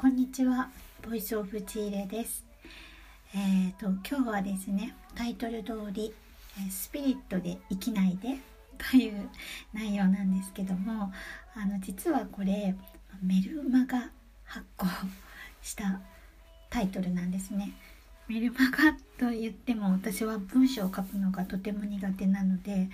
[0.00, 0.70] こんにちは、
[1.06, 2.42] ボイスオブチーレです。
[3.34, 6.14] えっ、と今日はですね、タイトル通り
[6.70, 8.38] スピリットで生きないで
[8.90, 9.28] という
[9.74, 11.12] 内容なんですけども、
[11.54, 12.74] あの実はこれ
[13.22, 14.08] メルマガ
[14.44, 14.86] 発行
[15.60, 16.00] した
[16.70, 17.74] タイトルなんですね。
[18.26, 22.88] メルマガと言っても私は文章を書くのがとても苦手なので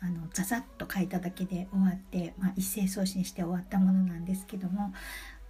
[0.00, 4.92] あのザザッと書いただけで終わって、まあ、一斉送信して終わったものなんですけども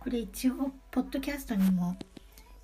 [0.03, 1.95] これ一応ポッドキャストにも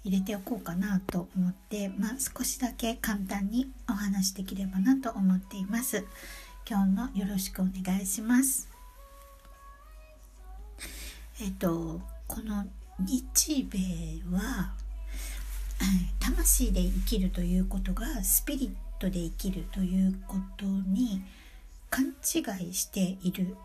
[0.03, 6.05] 入れておこうかなと思って、まあ、少しだけ簡単にお話できればなと思っています。
[6.69, 8.69] 今日もよろしくお願いします。
[11.41, 12.67] えっとこの
[12.99, 14.75] 日米は
[16.19, 21.23] 魂で生きるということがスピリットで生きるということに
[21.89, 23.57] 勘違いしている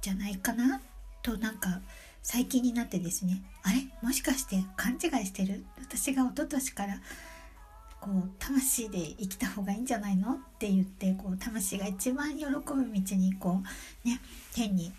[0.00, 0.80] じゃないかな
[1.22, 1.80] となんか
[2.22, 3.88] 最近になってですねあれ？
[4.00, 5.64] もしかして勘違いしてる？
[5.80, 7.00] 私が一昨年から
[8.00, 10.34] こう魂で生きた方がいいんじゃないの？
[10.34, 13.60] って言ってこう魂が一番喜ぶ道にこ
[14.04, 14.20] うね
[14.54, 14.92] 天に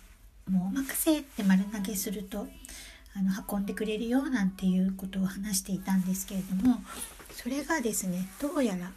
[0.50, 2.46] もうお任せって丸投げすると
[3.16, 6.82] あの運んでくれるよなんていうことを話していたんですけれども
[7.30, 8.90] それがですねどうやら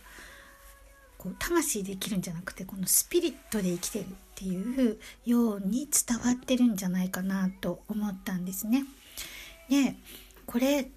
[1.27, 8.85] こう魂で生きるんじゃなくてこのスピリットで生きてるっていうように伝わってるんじゃないかなと思ったんですね。
[9.69, 9.95] で
[10.45, 10.89] これ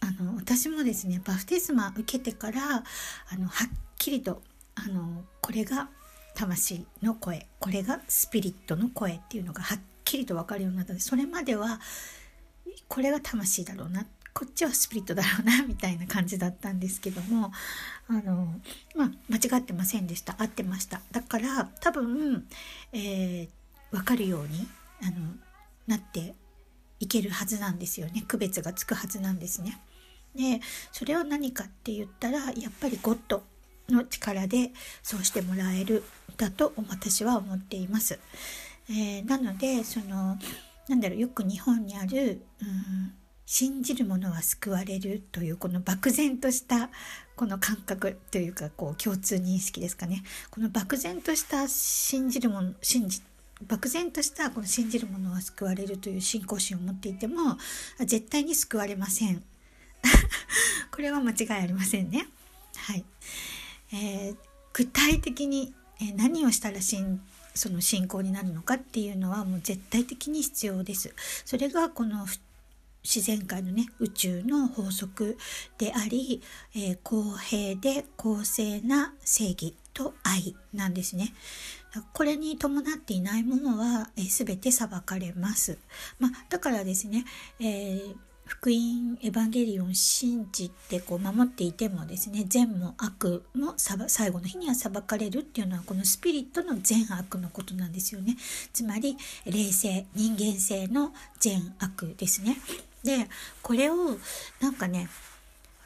[0.00, 2.82] あの私もですねバプテスマ受けてから
[3.30, 3.68] あのはっ
[3.98, 4.42] きりと
[4.74, 5.88] あのこれが
[6.34, 11.80] 魂の声これがスピリットの声っていうのがはっきりと分かるようになったのでそれまでは
[12.88, 14.04] これが魂だろうな
[14.40, 17.52] こっちはスピリットだろうなみたいな感じだったんですけども
[18.08, 18.48] あの
[18.96, 22.46] まあ間違ってませんでした合ってましただから多分、
[22.94, 23.48] えー、
[23.90, 24.66] 分かるように
[25.02, 25.26] あの
[25.86, 26.32] なって
[27.00, 29.78] いけるはずなんですよね区別がつくはずなんですね。
[30.34, 33.42] でそれは何かって言ったらやっぱりゴッド
[33.90, 34.70] の力で
[35.02, 36.02] そうしてもらえる
[36.38, 38.18] だと私は思っています。
[38.88, 40.38] えーなのでその
[40.88, 43.12] なんだろうよく日本にある、うん、
[43.52, 46.88] 信じる者は救われるというこの漠然とした
[47.34, 50.22] この感覚というかこう共通認識ですかね。
[50.52, 53.20] この漠然とした信じるもの信じ
[53.66, 57.58] 漠然としたこの信じる者は救われるという信仰心を持っていても
[57.98, 59.42] 絶対に救われません。
[60.94, 62.28] これは間違いありませんね。
[62.76, 63.04] はい、
[63.92, 64.36] えー
[64.72, 67.20] 具体的に、えー何をしたら信
[67.56, 71.12] その信仰になるのかっていうのはもう絶対的に必要です。
[71.44, 72.28] それがこの
[73.02, 75.38] 自然界のね宇宙の法則
[75.78, 76.42] であり、
[76.74, 81.32] えー公平で公正な正義と愛なんですね。
[82.12, 85.78] これに伴っていないものは、えー、全て裁かれます。
[86.20, 87.24] まあ、だからですね、
[87.58, 88.14] えー
[88.50, 98.36] 福音エヴァンゲリオン信じてこう守っていてもですね善も悪も最後の日には裁かれるっていうのはこのスピリットの善悪のことなんですよね
[98.72, 102.56] つまり霊性人間性の善悪ですね
[103.04, 103.28] で
[103.62, 104.16] これを
[104.60, 105.08] なんかね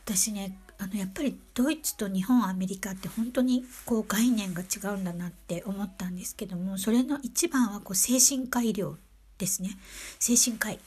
[0.04, 8.96] 私ねあのやっぱりドイツと日本アメリカって本当にこう概念が違うんだなって思ったんですけどもそれの一番はこう精神科医療
[9.38, 9.70] ですね。
[10.18, 10.78] 精神科医。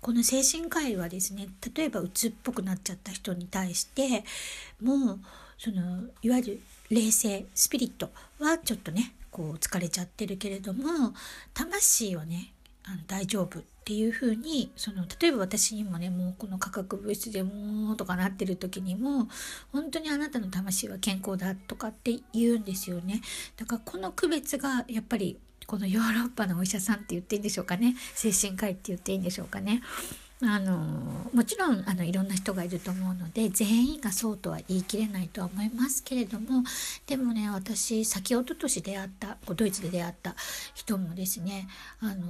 [0.00, 4.24] この精神科医はですね例えばうつっぽくなっちゃった人に対して
[4.82, 5.20] もう
[5.58, 11.12] そのいわゆる霊性スピリットはちょっとねこう疲れちゃってるけれども
[11.52, 12.52] 魂はね
[12.84, 19.26] あの大丈夫っていうふうにその例えば私にもねもうこの化学物質でもうとかなってる時にも
[19.72, 23.20] 本当にあなたの魂は健康だとかって言うんですよね。
[23.56, 27.96] だからこの区別がやっぱりこのヨーロッパのお医者さんって言っていいんでしょうかね。
[28.14, 29.82] 精神科医って言っていいんでしょうかね。
[30.42, 30.78] あの
[31.34, 36.64] もちろんあのいろんな人がいると思うので全員がそうとは言い切れないとは思いますけれども
[37.06, 40.34] でもね私先一昨年出会ったドイツで出会った
[40.74, 41.68] 人もですね
[42.00, 42.24] あの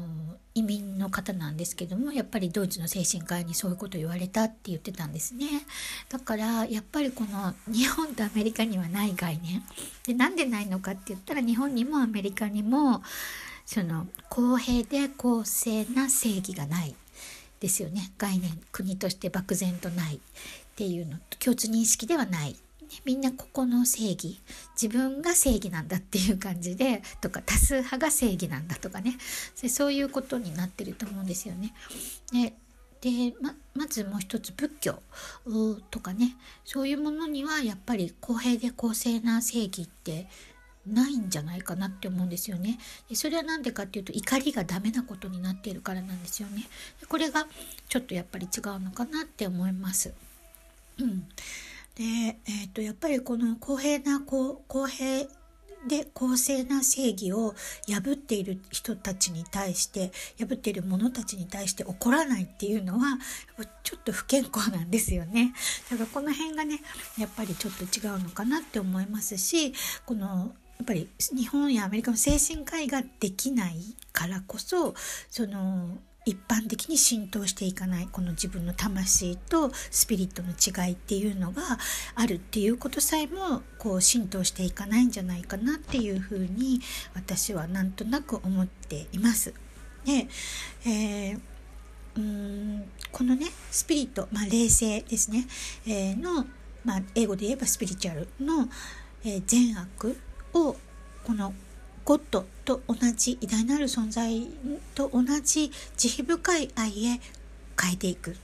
[0.55, 5.47] 移民の方なんですけどもやっぱりドイツの精神科医にそういうこと言われたって言ってたんですね。
[6.09, 9.63] だからやっぱりこの日本とアメリカにはない概念。
[10.05, 13.03] でなんでないのかって言ったら日本にもアメリカにも
[13.65, 16.97] その公平で公正な正義がない。
[17.61, 20.19] ですよね概念国として漠然とないっ
[20.77, 22.57] ていうの共通認識ではない。
[23.05, 24.41] みんなここの正義
[24.81, 29.17] 自分が正義なんだっていう感じでとか多数派が正義なんだとかね
[29.55, 31.73] そそういうことになってると思うんですよね。
[32.33, 32.53] で
[33.01, 35.01] でままずもう一つ仏教
[35.91, 40.27] とかねそういうものにはやっぱり公平で公正な正義って
[40.87, 42.79] ないんじゃないかなって思うんですよね。
[43.09, 46.69] でそれは何でかっていうと怒りがダメなことになっているからなんですよね。
[47.01, 47.47] でこれが
[47.89, 50.13] ちょっとやっぱり違うのかなって思います。
[50.99, 51.21] うん、
[51.95, 55.27] で、えーと、やっぱりこの公平な公平
[55.87, 57.55] で公正な正義を
[57.89, 63.19] 破っている人たちに対して破っている者たちに対して怒らないっていうのは
[63.83, 65.55] ちょっと不健康なんですよね
[65.91, 66.81] だからこの辺がね
[67.19, 69.73] やっぱりちょっと違うのかなって思いますし
[70.05, 73.77] このやっぱり日本やアメリカの精神科医ができない
[74.15, 74.95] からこそ
[75.29, 81.63] その一般的に浸透していかないこの自分の魂とスピリットの違いっていうのが
[82.15, 86.81] あるっていうことさえもこう浸透していかないんじゃないかなっていうふうに
[87.15, 89.53] 私はなんとなく思っています。
[90.07, 90.29] で、
[90.87, 91.41] えー
[92.17, 95.47] うんこのねスピリット、まあ、霊性ですね、
[95.87, 96.45] えー、の、
[96.85, 98.69] まあ、英語で言えばスピリチュアルの、
[99.25, 100.17] えー、善悪
[100.55, 100.77] を
[101.25, 101.55] この
[102.05, 104.49] ゴッドと同じ偉大なる存在
[104.95, 107.21] と同じ慈悲深い愛へ
[107.81, 108.35] 変えていくっ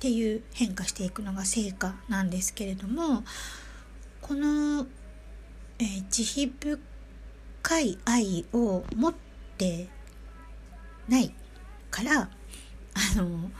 [0.00, 3.22] ていう変化していくのが成果なんですけれども
[4.20, 4.86] この、
[5.78, 9.14] えー、慈悲深い愛を持っ
[9.56, 9.88] て
[11.08, 11.32] ない
[11.90, 12.28] からあ
[13.20, 13.50] の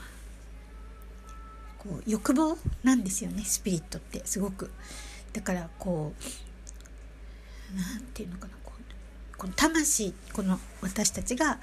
[1.78, 4.70] こう欲望なんですよねスピリットってすごく。
[5.32, 6.45] だからこう
[7.74, 8.56] 何て言うのかな
[9.36, 11.58] この魂この私たちが、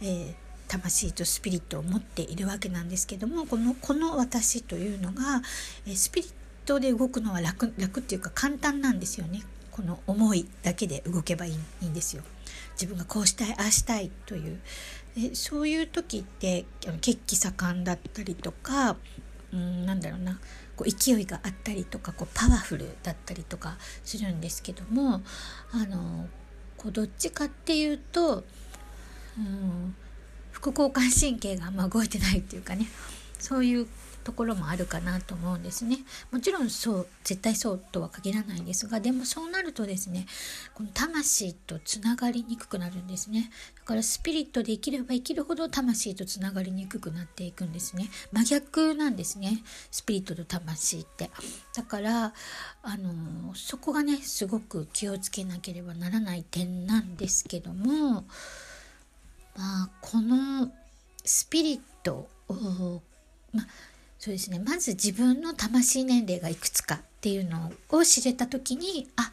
[0.00, 0.34] えー、
[0.66, 5.42] 魂とスピリットを持っているわけなんですけどもこのこの私というのが、
[5.86, 6.32] え、スピリッ
[6.64, 9.42] トで動くのは楽楽っていうか簡単なんですよね。
[9.70, 11.52] この思いだけで動けばい
[11.82, 12.22] いんですよ。
[12.72, 14.60] 自分がこうしたいああしたいという。
[15.16, 16.64] でそういう時って
[17.00, 18.96] 血気盛んだったりとか
[19.52, 20.40] うんなんだろうな。
[20.78, 25.22] こう勢いがあったりとかこうパワフルだったりとかするんですけども
[25.72, 26.28] あの
[26.76, 28.44] こうどっちかっていうと、
[29.36, 29.96] うん、
[30.52, 32.86] 副交感神経があんま動いてないっていうかね
[33.40, 33.88] そういう
[34.28, 36.00] ところもあるかなと思うんですね。
[36.30, 40.26] もちろんそう絶対そうとは限らないんですがでもそうなるとですね
[40.74, 43.50] この魂とつながりにくくなるんですね。
[43.74, 48.10] だからスピリットで生きれば生きるほど魂とつながりにくくなっていくんですね。
[48.30, 51.30] 真逆なんですねスピリットと魂って。
[51.74, 52.34] だから
[52.82, 58.26] あのそこがねすごく気をつけなければならない点なんですけども
[59.56, 60.70] まあこの
[61.24, 63.00] スピリットを
[63.54, 63.66] まあ
[64.18, 69.30] そうですねまず自分の魂年齢がいくつかっていうのを知れた時にあ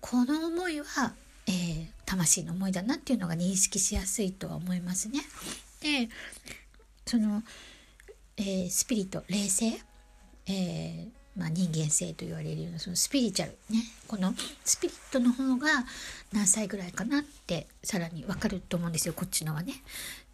[0.00, 1.12] この思いは、
[1.46, 5.20] えー、魂の思いだなっていうのが認識しやすいとは思いますね。
[5.80, 6.08] で
[7.06, 7.42] その、
[8.36, 9.80] えー、スピリット霊性、
[10.46, 14.34] えーまあ、人間性と言われるようなそのスピリチュアルねこの
[14.64, 15.68] スピリットの方が
[16.32, 19.74] 何歳ぐらいかなってさらに分かると思うんですよこっちのはね。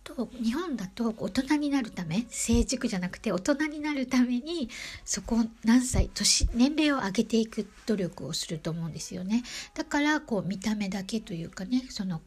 [0.05, 4.69] と日本だと大人になるため成熟じゃなくて大人になるために
[5.05, 9.43] そこ何歳年年齢を上げていく努力をすると思うんですよね。
[9.75, 12.21] だからこう見た目だけというかねその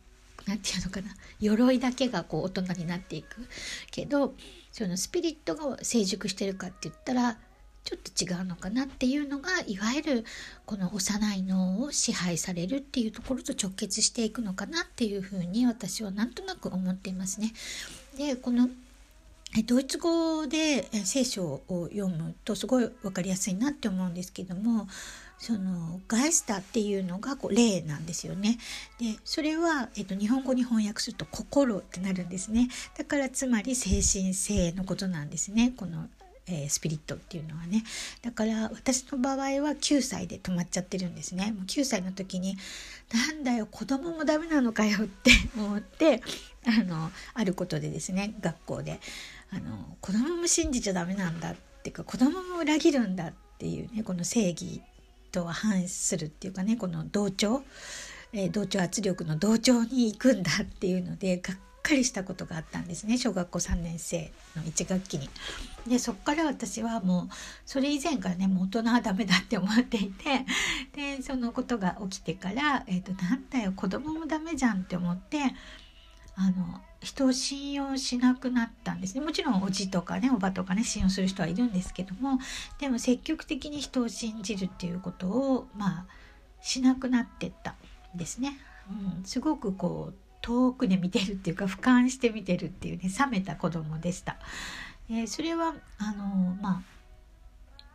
[0.47, 3.47] 何て言うのかな鎧だけがこう大人になっていく。
[3.91, 4.33] けど
[4.71, 7.37] そのスピリットが成熟してるかって言ったら
[7.87, 10.25] ちょっと違うのかなっていうのがいわゆる
[10.65, 17.53] この幼い脳を支配されるっていうところと直結していくのかなっていうふうに私はなんとなく思っていますね。
[18.17, 18.69] でこの
[19.65, 24.89] ドイツ語で聖書を読むとすごい分かりやすいなって思うんですけども
[25.37, 28.57] そのガイスタっていうのがこう霊なんですよね。
[28.99, 32.67] でそれは、えっと、日本語に翻訳すると心ってなるんですね。
[32.97, 35.71] だからつまり精神性のことなんですね。
[35.77, 36.09] この
[36.49, 37.83] えー、スピリットっていうのはね。
[38.21, 41.51] だから私の場合は9歳で止まっちゃってるんですね。
[41.51, 42.57] もう9歳の時に
[43.13, 46.21] なんだよ子供もダメなのかよって 思って
[46.65, 48.99] あのあることでですね学校で。
[49.49, 54.81] あの子供も信じちゃダメなんだっていうか子供も裏切るんだっていうねこの正義
[55.31, 57.63] とは反するっていうかねこの同調、
[58.33, 65.29] えー、同調圧力の同調に行くんだっていうので学かりしたことがあったんですね小学校3年生の1学期に。
[65.87, 67.29] でそっから私はもう
[67.65, 70.45] それ以前からねもう大人はダメだって思っていて
[70.93, 75.39] でそのことが起きてから「えーと、なんだよ子供もダメじゃん」って思って
[76.35, 82.39] あの人を信用しなくなったんですねもちろんおじとかねおばとかね信用する人はいるんですけども
[82.79, 86.05] でも積極的に人を信じるっていうことをまあ
[86.61, 87.75] しなくなってった
[88.13, 88.59] んですね。
[88.89, 94.37] うん、すごくこう遠くで見てるっていうか俯瞰して見てるっていうね冷めた子供でした。
[95.09, 96.81] えー、それはあのまあ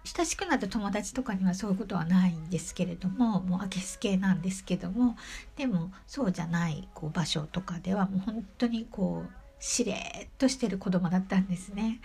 [0.05, 5.17] 親しくなった友達とかにはそういうことはないんですけれどももうあけすけなんですけども
[5.57, 9.93] でもそうじゃないこう場所とかではもう本当にこうしれ
[10.25, 12.01] っとしてる子供だったんですね。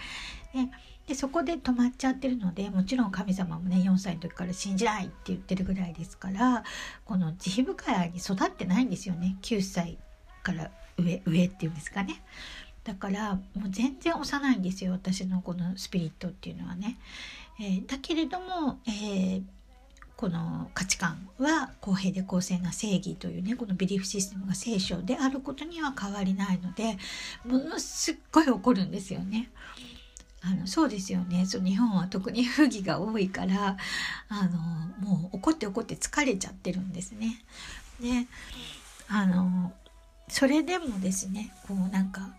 [0.53, 0.69] で
[1.07, 6.65] でそこで止まっちゃってるのでもちろん神様もね4歳の時から信じないって言ってるぐらいですから
[7.05, 9.97] この慈悲深い愛に育ってないんですよね9歳
[10.47, 12.21] から上上っていうんですかね。
[12.83, 16.97] だからもう全然幼いんですよ私のこのスピリットっていうのはね。
[17.59, 19.43] えー、だけれども、えー、
[20.15, 26.97] この価値観は公平で公正な正義というねこのビリーフシステムが聖書であることには変わりないので
[27.45, 29.49] ものすっごい怒るんですよね。
[30.41, 33.75] あのそうですよねそう日本は特に不義が多いから
[34.29, 34.59] あの
[35.05, 37.41] もう怒って怒って疲れちゃってるんですね。
[37.99, 38.27] で
[39.09, 39.73] あの
[40.29, 42.29] それでもですねこうなんか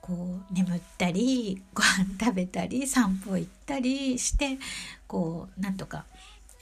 [0.00, 4.58] こう眠ったりご飯食べたり散歩行ったりして
[5.08, 6.04] こうなんとか、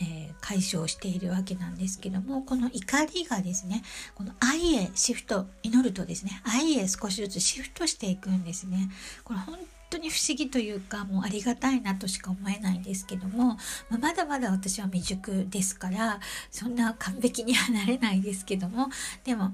[0.01, 3.83] えー、解消しているわけなんですけどもこの怒りがですね
[4.15, 8.91] この愛へシフト祈るとですね愛へ少しずつシフトしていくんですね。
[9.25, 9.59] これ本
[9.95, 13.57] 当に不思議というかもうありがたいなとしか思えないんですけども、
[13.89, 16.21] まあ、まだまだ私は未熟ですから
[16.51, 18.89] そんな完璧にはなれないですけども
[19.25, 19.53] でも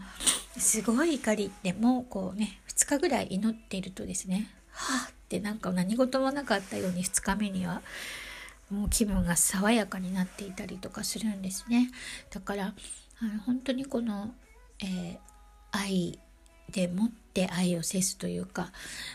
[0.56, 7.82] すごい怒りでもこうね2日ぐらい祈っているとですねはあってなんか何事もなかったように2日目には
[8.70, 11.90] もう気分が爽やかになっていたりとかするんですね。
[12.30, 12.72] だから
[13.20, 14.32] あの本当にこの、
[14.80, 15.18] えー、
[15.72, 16.18] 愛
[16.70, 18.72] でもって愛を制すというか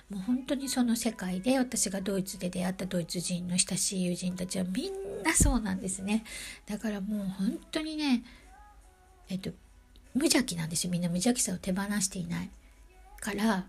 [0.09, 6.23] もう本当にその世界で私がドイツで出会ったドイツ人の親しい友人たちはみんなそうなんですね。
[6.65, 8.23] だからもう本当にね
[9.29, 9.51] えっと
[10.13, 10.91] 無邪気なんですよ。
[10.91, 12.49] みんな無邪気さを手放していない。
[13.19, 13.65] から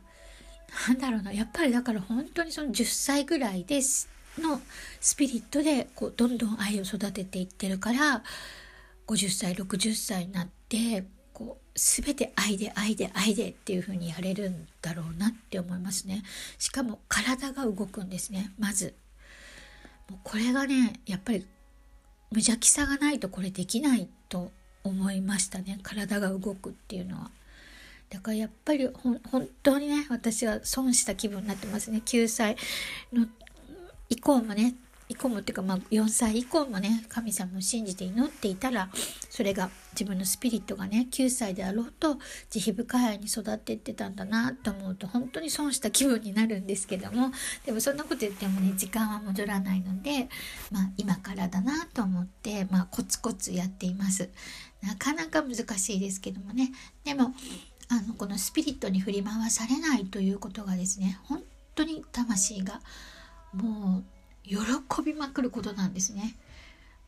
[0.88, 1.32] なんだろうな。
[1.32, 4.60] やっぱりだから本当にその10歳ぐらいですの
[5.00, 8.22] スピリットでこうどんどん愛を育てていってるから
[9.06, 11.04] 50歳60歳になって
[11.36, 16.22] こう全て愛で愛で愛でっていう風にやれるんだろうなって思いますね。
[16.56, 18.94] しかも体が動くんですねまず。
[20.08, 21.46] もうこれがねやっぱり
[22.30, 24.50] 無邪気さがないとこれできないと
[24.82, 27.30] 思いましたね体が動くっていうのは。
[28.08, 29.20] だからやっぱり本
[29.62, 32.00] 当にね私は損した気分になってますね。
[32.02, 32.56] 9歳
[33.12, 33.26] の
[34.08, 34.74] 以降もね
[35.16, 38.90] 以降もっていうか、まあ、4歳以降もね神様を信じて祈っていたら
[39.30, 42.18] それが自分のスピリットがね9歳であろうと
[42.50, 47.32] 慈悲深いに育っていってたんだなと思うと本当に損した気分になるんですけども
[47.64, 50.28] でもそんなこと言ってもね時間は戻らないので、
[50.70, 54.28] まあ、今からだなと思って、まあ、コツコツやっています。
[54.82, 56.70] なかなか難しいですけどもね
[57.02, 57.32] でも
[57.88, 61.42] あのこのスピリットに振り回されないということがですね本
[61.74, 62.80] 当に魂が
[63.52, 64.15] もう
[64.46, 64.56] 喜
[65.04, 66.36] びまくることなんですね。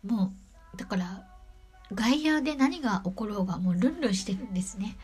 [0.04, 0.32] も
[0.74, 1.24] うだから
[1.92, 4.96] 外野で何が起ころうがもうルンルンしてるんですね。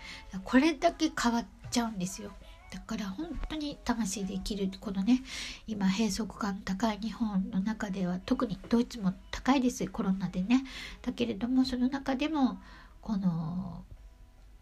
[0.45, 2.33] これだけ変わっちゃうんですよ。
[2.75, 5.23] だから本当に魂で生きるこのね
[5.69, 10.65] 今閉塞感高い日本の中では特にドイツも高いですコロナでね
[11.01, 12.59] だけれどもその中でも
[13.01, 13.85] この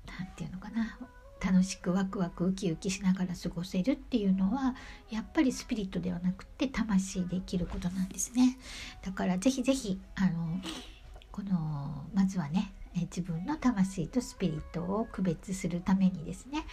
[0.07, 0.99] 何て言うのかな
[1.45, 4.77] 楽しくワクワクウキウキしながら過ごせるっていうのは
[5.11, 8.57] やっぱりスピリットではなくて魂で生きることなんですね。
[9.05, 10.61] だからぜひぜひあの
[11.33, 16.65] このまずはね自分の魂とスピリットを区別するためにですね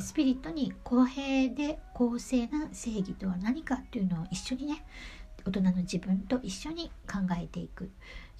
[0.00, 4.84] スピリットに公平で公正な正義とは何かっていうのを一緒にね
[5.44, 7.90] 大人の自分と一緒に考えていく。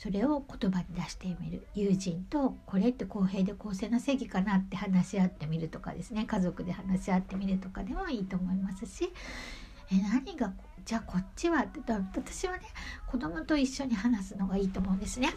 [0.02, 1.66] それを言葉に出してみる。
[1.74, 6.24] 友人とこれって公平で公正な正義かなって話し合ってみるとかですね。
[6.24, 9.12] 家族で話し合ってみるとかでもいいと思いますし。
[9.92, 10.54] え何が
[10.86, 12.62] じゃあこっちはって私はね
[13.08, 15.28] 子供と一緒に話すのがいいと思うんですね。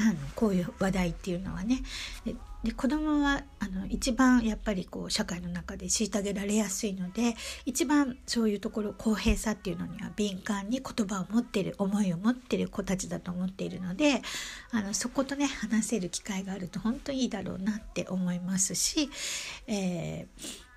[0.00, 1.82] あ のこういう話題っていうのはね。
[2.24, 7.34] で子供はあの一番やっぱりこう社会の中で虐げられやすいので
[7.66, 14.22] 一番そういうところ公平さっていうのには敏感に言葉を持ってる思いを持ってる子たちだと思っているので
[14.70, 19.10] あのそことね話せる機会があると本当にいいだろうなって思いますし、
[19.66, 20.72] えー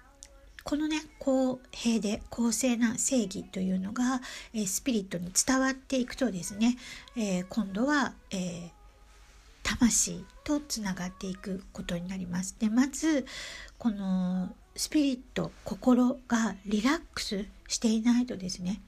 [0.66, 4.20] このね公平で公正な正義というのが、
[4.52, 6.76] えー、スピリットに伝わっていくとですね、
[7.16, 8.70] えー、今度は、えー、
[9.66, 12.56] 魂とつながっていくことになります。
[12.60, 13.26] でまず
[13.80, 18.82] このスピリット心がリラックスしていないとですね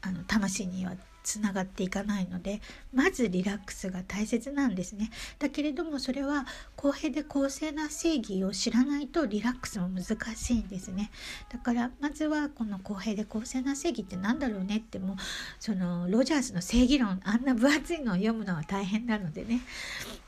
[0.00, 2.60] あの魂にはつながっていかないので
[2.92, 5.10] まずリラックスが大切なんですね。
[5.38, 11.10] だけれどもそれは公平で公正な正義を知らないとリラックスも難しいんですね。
[11.50, 15.16] だからまずはこの公平で公正な正義って何だろうねっても
[15.58, 19.62] そのロジャースの正義論あんな分厚いのを読むのは大変なのでね。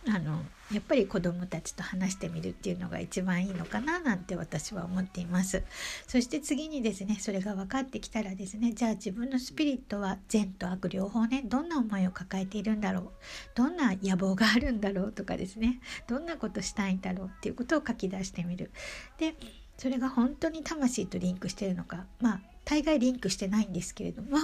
[0.08, 0.42] あの
[0.72, 5.62] やっぱり子どもたちと話してみるっていうのが一番いいのかななんて私は思っています。
[6.08, 13.10] そして次にですねそれが分かってきたらですねじゃあ自分のスピリットは善と悪両方ねどんな思いを抱えているんだろう
[13.54, 18.70] どんな野望があるんだろうとかですねどんなことしたいんだろうっていうことを書き出してみる。
[19.18, 19.34] で
[19.78, 24.38] それが本当に魂とリンクしてるのかまあ大概リンクしてないんですけれども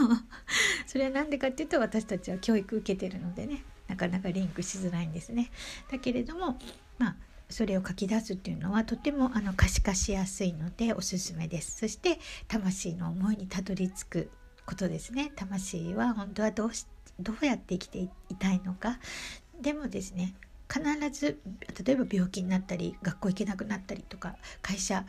[0.86, 3.64] それは何でかっていうと私たちは教育受けてるのでね
[4.02, 5.50] かなかリンクしづらいんですね。
[5.90, 6.58] だけれども
[6.98, 7.16] まあ
[7.48, 11.78] それを書き出すっていうのはとてもあの可視化しやすいのでおすすめです。
[11.78, 12.18] そして
[12.48, 14.30] 魂の思いにたどり着く
[14.66, 15.32] ことですね。
[15.36, 16.86] 魂は本当はどうし
[17.20, 18.98] どうやって生きていたいのか。
[19.60, 20.34] でもですね
[20.72, 21.38] 必ず
[21.84, 25.04] 例えば病気になったり学校行けなくなったりとか会社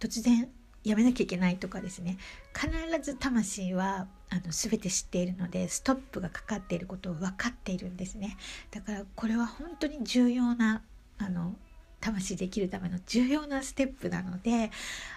[0.00, 0.48] 突然
[0.84, 2.18] やめなきゃいけないとかですね
[2.54, 2.72] 必
[3.02, 8.38] ず魂はあの全て知っているのでストップがかかっていることを分かっているんですね。
[8.70, 10.80] だからこれは本当に重要な
[11.18, 11.54] あの
[12.00, 14.70] 魂できるための重要なステップなので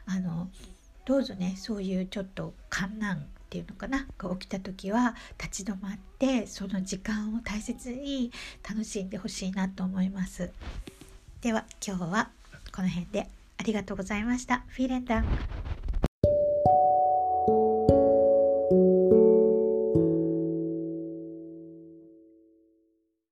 [0.06, 0.50] あの
[1.06, 8.32] どうぞねそういうちょっと観難っていうのかなが起きた時は立ち止まってその時間を大切に
[8.70, 10.52] 楽しんでほしいなと思います。
[11.40, 12.30] では今日は
[12.76, 14.66] この辺でありがとうございました。
[14.68, 15.65] フィーレンダン